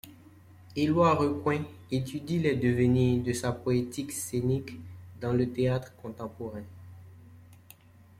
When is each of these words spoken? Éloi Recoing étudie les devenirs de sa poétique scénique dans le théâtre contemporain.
Éloi 0.75 1.13
Recoing 1.13 1.63
étudie 1.91 2.39
les 2.39 2.55
devenirs 2.55 3.23
de 3.23 3.33
sa 3.33 3.51
poétique 3.51 4.11
scénique 4.11 4.79
dans 5.19 5.31
le 5.31 5.51
théâtre 5.51 5.95
contemporain. 5.97 6.63